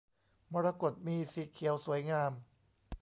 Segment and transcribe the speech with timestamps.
[0.53, 2.31] มรกต มีสีเขียว สวยงาม